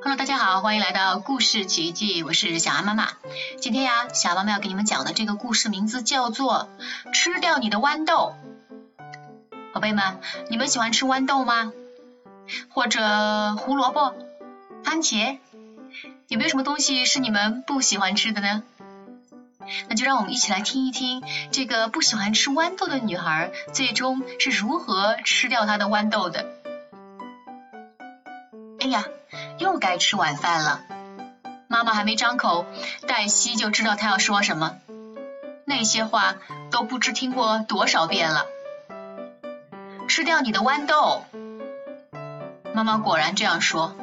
[0.00, 3.08] Hello，大家好，欢迎来到故事奇迹，我是小安妈妈。
[3.60, 6.68] 今天呀，小安妈妈要给你们讲的这个故事名字叫做
[7.12, 8.34] 《吃掉你的豌豆》。
[9.72, 10.18] 宝贝们，
[10.48, 11.72] 你们喜欢吃豌豆吗？
[12.70, 14.14] 或者胡萝卜、
[14.82, 15.38] 番茄？
[16.28, 18.62] 有没有什么东西是你们不喜欢吃的呢？
[19.88, 21.22] 那就让我们一起来听一听
[21.52, 26.46] 这个不喜欢吃豌豆的女孩最终是如何吃掉她的豌豆的。
[28.80, 29.04] 哎呀！
[29.58, 30.80] 又该吃晚饭了，
[31.68, 32.66] 妈妈还没张口，
[33.06, 34.76] 黛西就知道她要说什么。
[35.64, 36.34] 那些话
[36.70, 38.46] 都不知听过多少遍了。
[40.08, 41.24] 吃掉你的豌豆，
[42.74, 43.94] 妈妈果然这样说。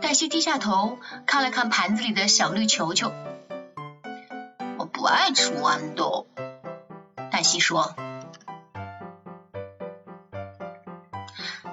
[0.00, 3.12] 黛西低下头看了看盘子里的小绿球球，
[4.76, 6.26] 我不爱吃豌豆。
[7.30, 7.94] 黛西说。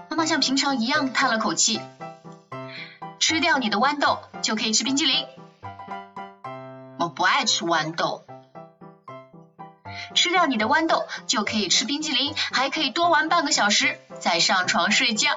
[0.09, 1.81] 妈妈像平常一样叹了口气。
[3.27, 5.27] 吃掉你的豌豆就可以吃冰激凌。
[6.97, 8.23] 我不爱吃豌豆。
[10.15, 15.31] 吃掉你的豌豆就可以吃冰激凌，还可以多玩半个小时再上床睡觉。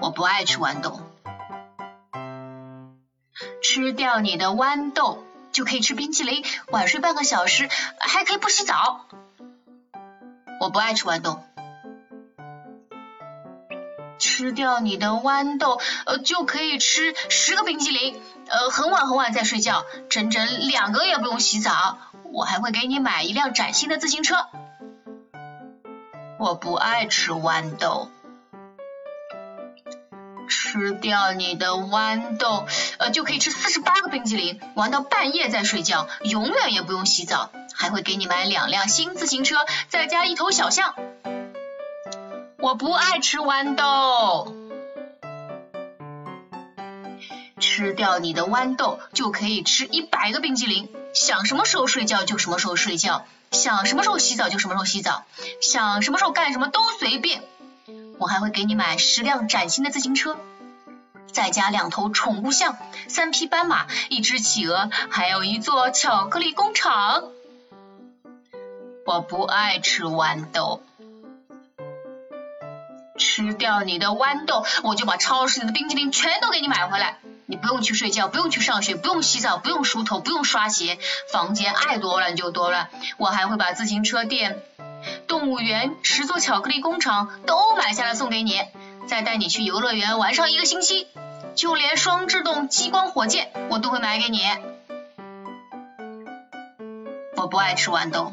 [0.00, 1.00] 我不爱吃豌豆。
[3.60, 9.00] 吃掉你的豌豆就可以吃冰淇淋，晚睡半个小时，还可以不洗澡。
[10.60, 11.42] 我不爱吃豌豆。
[14.18, 21.98] 吃掉你的豌豆，呃，就可以吃十个冰激凌，呃，很晚很晚再睡觉，整整两个也不用洗澡。
[22.32, 24.36] 我还会给你买一辆崭新的自行车。
[26.38, 28.10] 我不爱吃豌豆。
[30.48, 32.66] 吃掉你的豌豆，
[32.98, 37.50] 呃，就可以吃四十八个冰激凌，玩到半夜再睡觉，永远也不用洗澡。
[37.74, 39.56] 还会给你买两辆新自行车，
[39.88, 40.94] 再加一头小象。
[42.60, 44.52] 我不爱吃豌豆，
[47.60, 55.24] 吃掉你的豌豆就可以吃一百个冰激凌，想什么时候睡觉就什么时候睡觉，想什么时候洗澡就什么时候洗澡，
[55.60, 57.44] 想什么时候干什么都随便。
[58.18, 60.36] 我还会给你买十辆崭新的自行车，
[61.32, 67.22] 再加两头宠物象，三匹斑马，一只企鹅，还有一座巧克力工厂。
[69.06, 70.82] 我不爱吃豌豆。
[73.18, 77.18] 吃掉你的豌豆，我就把超市里的冰淇淋全都给你买回来。
[77.50, 80.98] 你不用去睡觉，不用去上学，不用洗澡，不用梳头，不用刷鞋，
[81.32, 82.88] 房间爱多乱就多乱。
[83.16, 84.62] 我还会把自行车店、
[85.26, 88.60] 动物园、十座巧克力工厂都买下来送给你，
[89.06, 91.06] 再带你去游乐园玩上一个星期。
[91.54, 94.40] 就连双制动激光火箭我都会买给你。
[97.34, 98.32] 我不爱吃豌豆。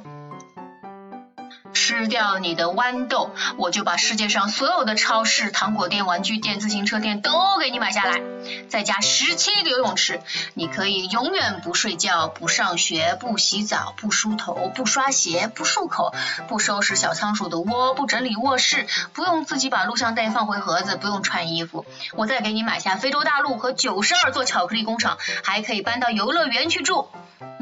[1.96, 8.22] 吃掉你的豌豆，我就把世界上所有的超市、糖果店、玩具店、自行车店都给你买下来，
[8.68, 10.20] 再加十七个游泳池，
[10.56, 16.14] 你可以永远不睡觉、不上学、不洗澡、不梳头、不刷鞋、不漱口、
[16.50, 21.86] 不收拾小仓鼠的窝、不整理卧室、不用自己把录像带放回盒子、不用穿衣服。
[22.12, 27.08] 我再给你买下非洲大陆和九十二座巧克力工厂，还可以搬到游乐园去住。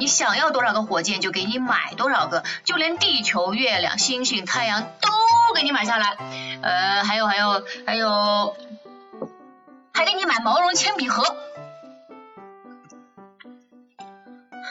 [0.03, 5.09] 你想要多少个火箭就给你买多少个，就连地球、月亮、星星、太阳都
[5.55, 6.17] 给你买下来。
[6.61, 8.53] 呃，还有还有还有，
[9.93, 11.23] 还给你买毛绒铅笔盒。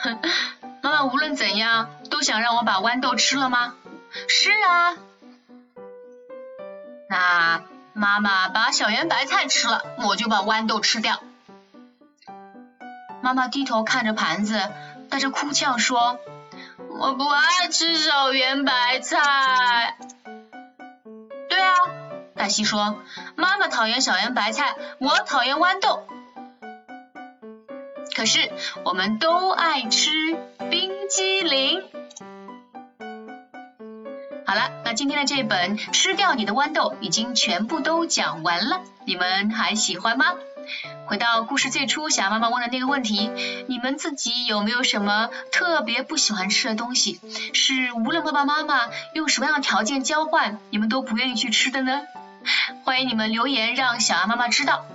[0.83, 3.73] 妈妈无论怎样都想让我把豌豆吃了吗？
[4.27, 4.93] 是啊。
[7.09, 11.23] 那妈妈把小圆白菜吃了，我就把豌豆吃掉。
[13.23, 14.69] 妈妈低头看着盘子。
[15.13, 16.19] 带着哭腔说
[16.89, 19.95] ：“我不爱吃小圆白菜。”
[21.47, 21.75] 对啊，
[22.35, 22.97] 黛西说
[23.37, 26.03] ：“妈妈讨厌小圆白菜，我讨厌豌豆。
[28.15, 28.51] 可是
[28.85, 30.09] 我们都爱吃
[30.71, 31.83] 冰激凌。”
[34.47, 40.33] 好了，那今天的这本《吃掉你的豌豆》已经全部都讲完了，你们还喜欢吗？
[41.05, 43.29] 回到故事最初，小妈妈问的那个问题，
[43.67, 47.19] 你们自己有没有什么特别不喜欢吃的东西？
[47.53, 52.01] 是无论爸爸妈妈用什么样的条件交换，你们都不愿意去吃的呢？
[52.83, 54.85] 欢迎你们留言让小鸭妈妈知道。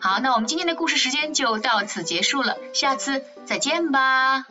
[0.00, 4.46] 好，那我们今天的故事时间就到此结束了，下次再见吧。